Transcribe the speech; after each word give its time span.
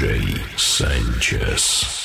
Sanchess. 0.00 0.40
Sanchess. 0.56 1.99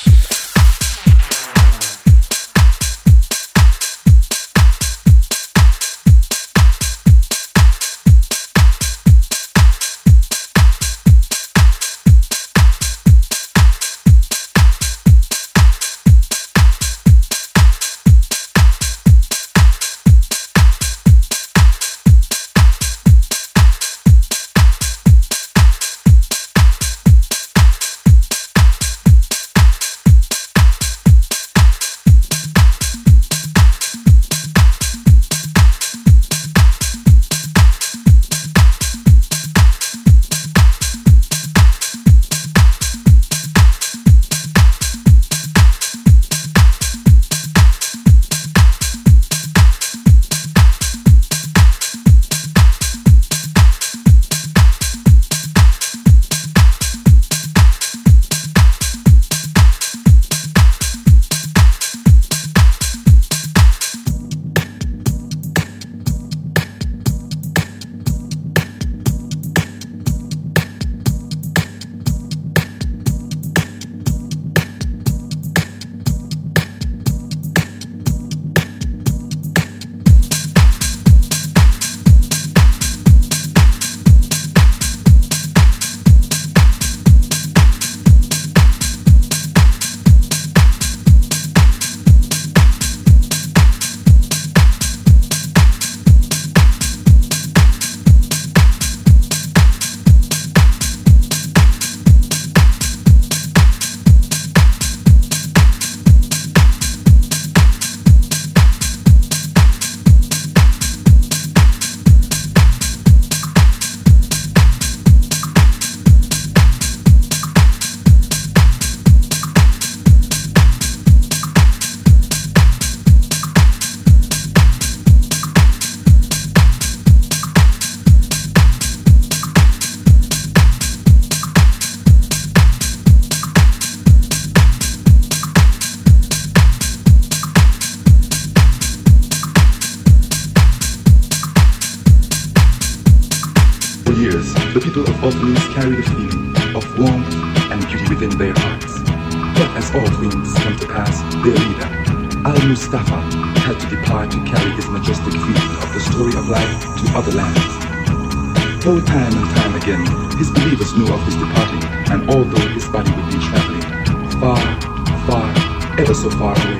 far 166.37 166.53
away. 166.53 166.79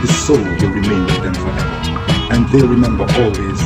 The 0.00 0.08
soul 0.24 0.38
will 0.38 0.72
remain 0.72 1.04
with 1.04 1.22
them 1.22 1.34
forever, 1.34 1.78
and 2.32 2.48
they 2.48 2.62
remember 2.66 3.04
always 3.20 3.57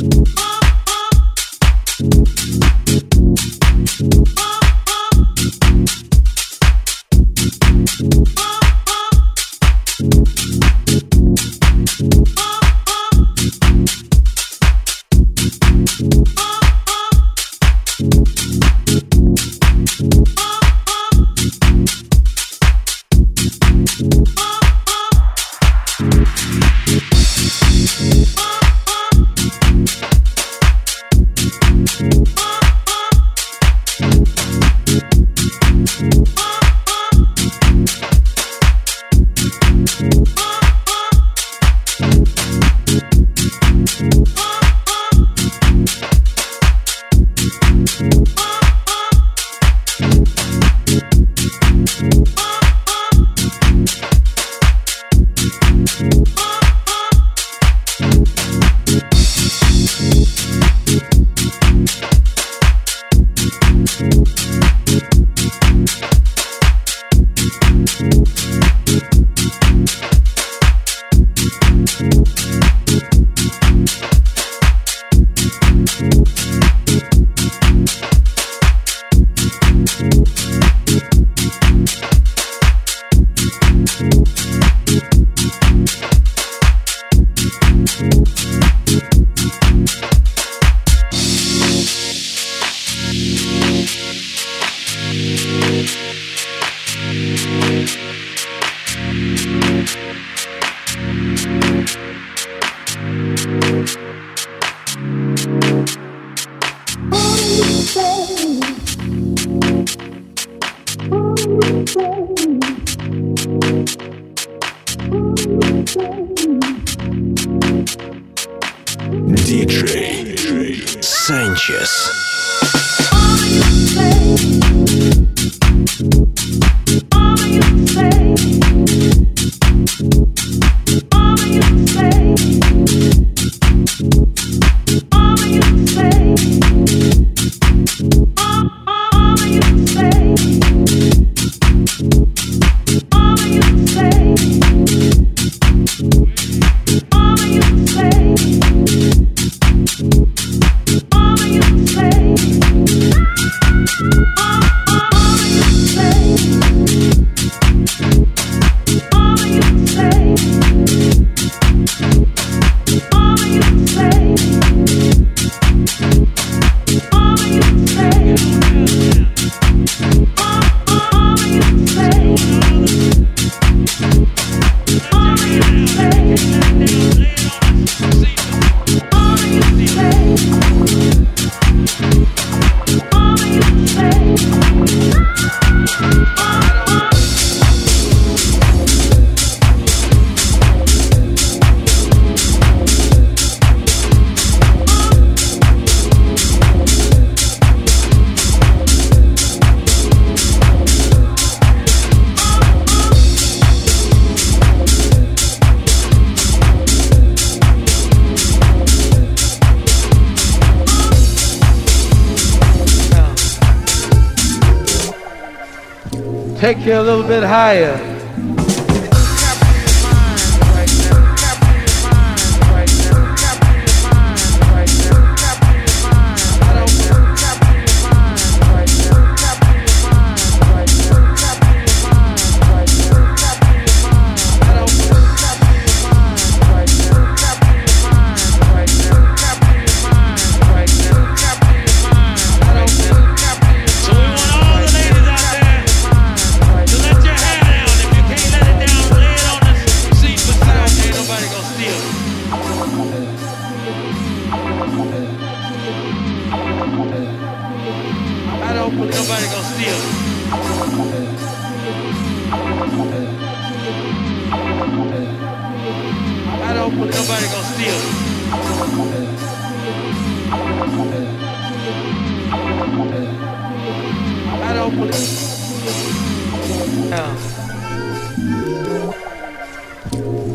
Bye. 0.00 0.49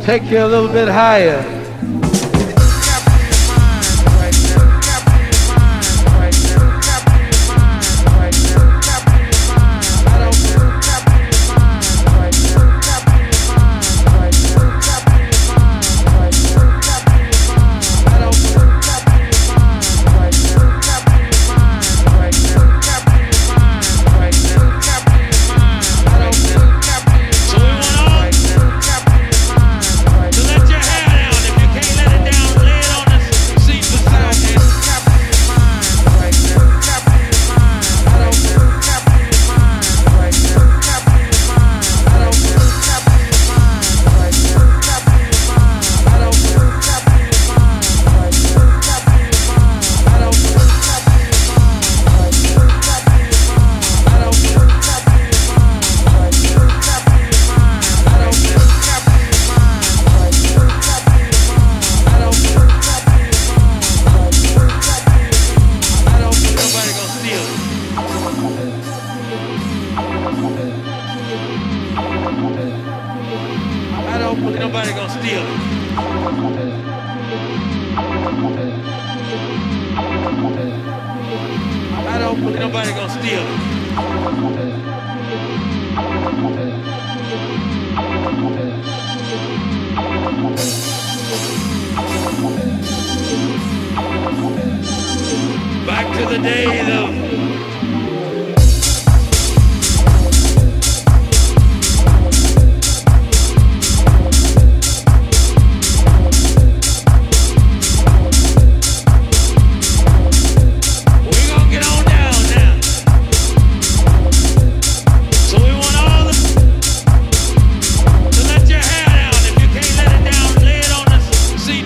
Take 0.06 0.30
you 0.30 0.38
a 0.38 0.48
little 0.48 0.72
bit 0.72 0.88
higher. 0.88 1.55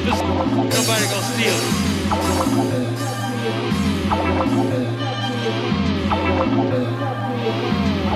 nobody 0.10 1.06
gonna 1.06 1.22
steal 1.22 1.54
it. 1.54 1.63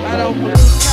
I 0.06 0.18
don't 0.18 0.40
believe. 0.40 0.93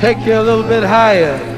Take 0.00 0.24
you 0.24 0.32
a 0.32 0.40
little 0.40 0.62
bit 0.62 0.82
higher. 0.82 1.49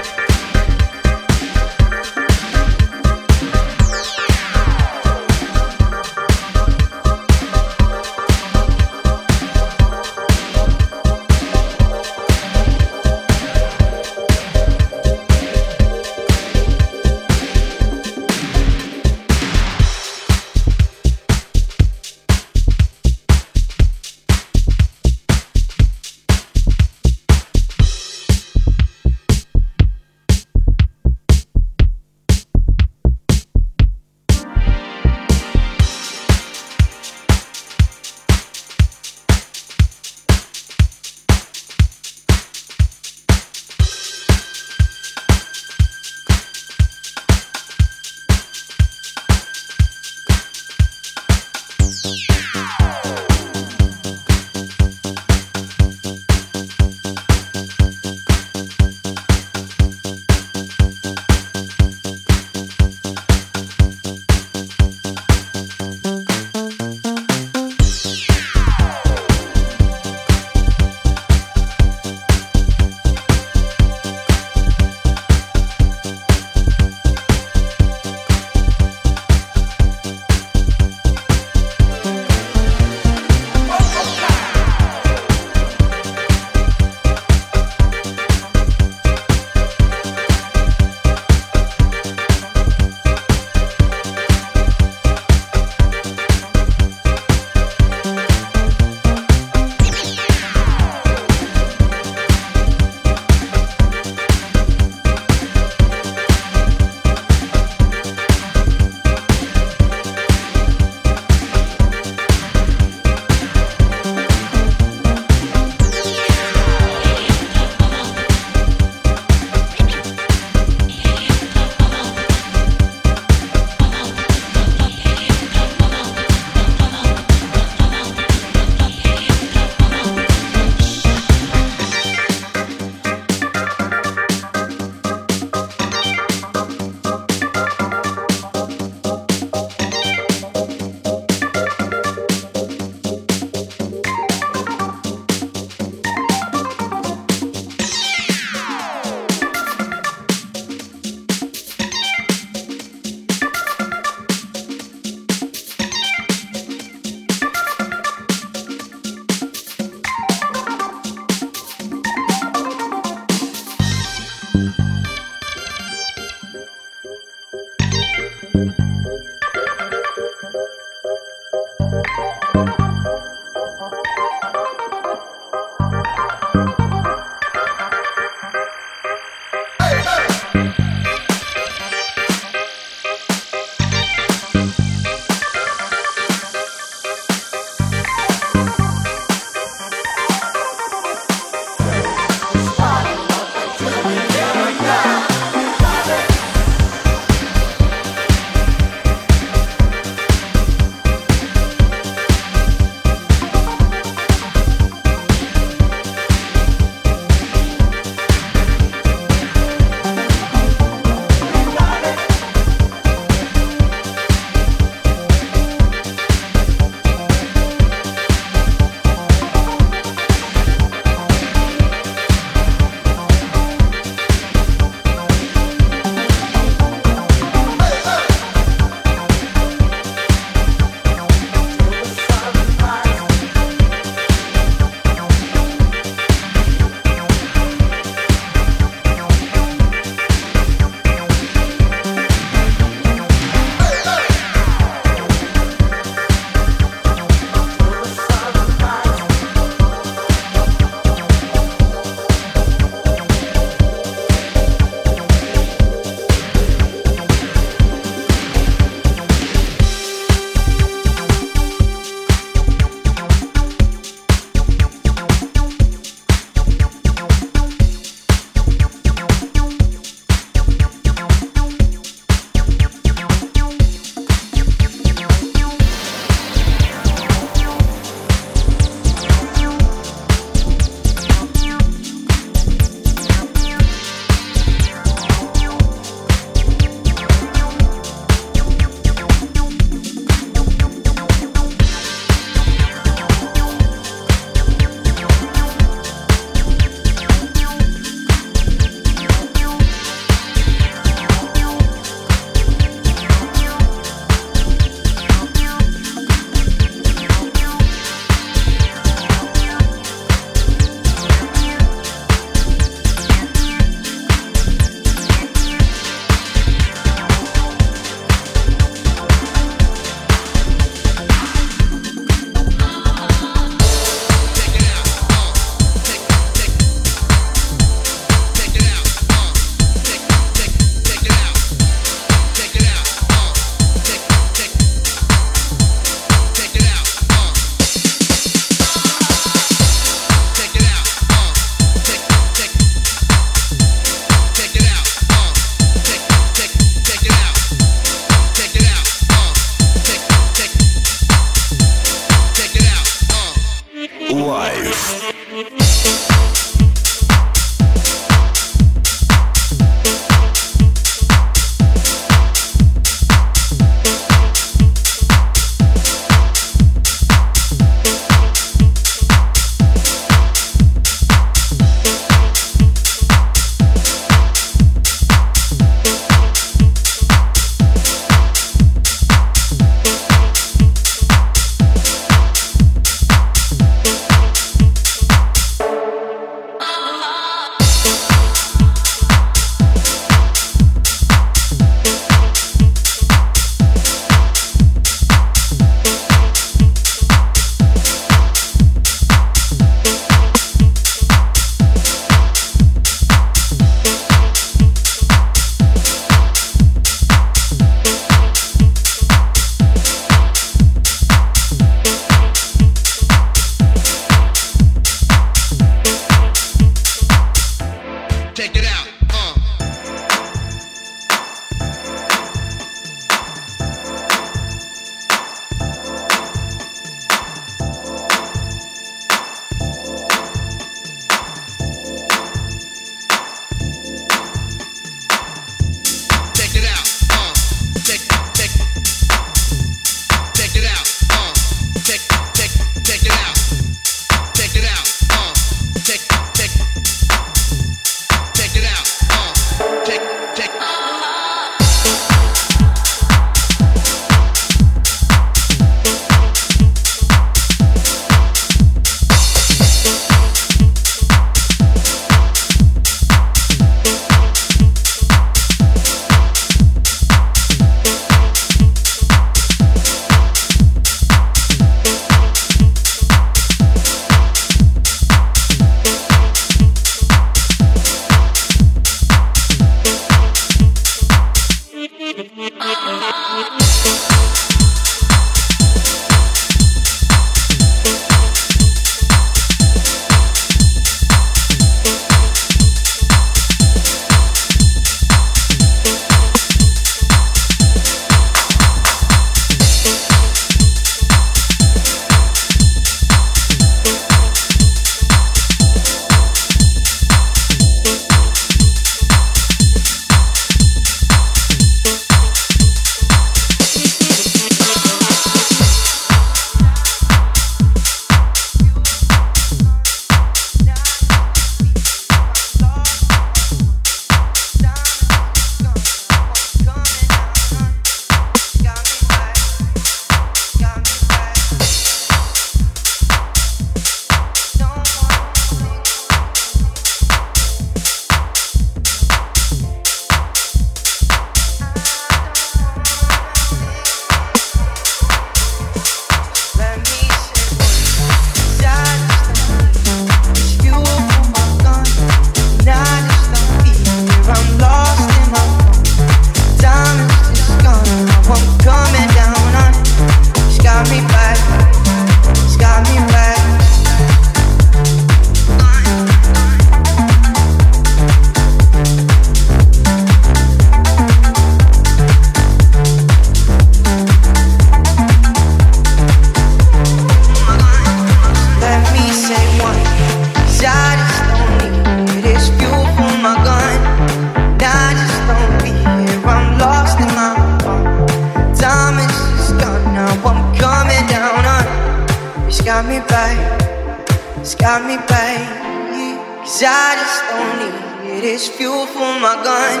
My 599.40 599.54
gun. 599.62 600.00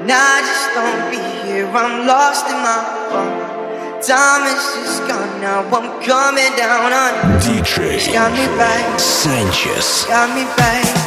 And 0.00 0.10
I 0.10 0.40
just 0.42 0.74
don't 0.74 1.10
be 1.10 1.46
here. 1.46 1.66
I'm 1.68 2.04
lost 2.04 2.46
in 2.46 2.58
my 2.66 2.82
phone. 3.10 4.02
Time 4.02 4.42
is 4.50 4.64
just 4.74 5.06
gone 5.06 5.40
now. 5.40 5.62
I'm 5.62 6.02
coming 6.02 6.50
down 6.56 6.92
on 6.92 7.40
DJ 7.40 8.12
Got 8.12 8.32
me, 8.32 8.46
babe. 8.58 8.98
Sanchess. 8.98 10.06
Got 10.06 10.34
me, 10.34 10.44
babe. 10.56 11.05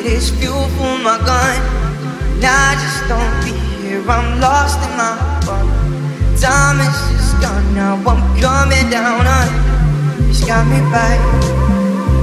It 0.00 0.06
is 0.06 0.30
fuel 0.30 0.66
for 0.78 0.96
my 1.04 1.18
gun. 1.28 1.60
And 2.32 2.44
I 2.46 2.72
just 2.80 3.04
don't 3.06 3.44
be 3.44 3.52
here. 3.84 4.00
I'm 4.08 4.40
lost 4.40 4.80
in 4.80 4.96
my 4.96 5.12
heart. 5.44 6.40
Time 6.40 6.80
is 6.80 6.98
just 7.12 7.36
gone. 7.42 7.74
Now 7.74 7.96
I'm 8.08 8.22
coming 8.40 8.88
down 8.88 9.26
on. 9.26 9.48
It's 10.30 10.42
got 10.42 10.64
me 10.66 10.80
back. 10.88 11.20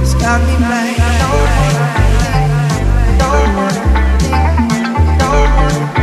It's 0.02 0.14
got 0.14 0.40
me 0.42 0.58
back. 0.58 0.98
I 0.98 1.18
don't 1.22 1.38
wanna 1.54 1.86
think. 1.94 2.50
I 2.50 3.14
don't 3.22 3.50
wanna 3.54 3.84
think. 4.18 4.34
I 4.34 5.18
don't 5.20 5.50
wanna 5.54 5.86
think. 5.86 5.97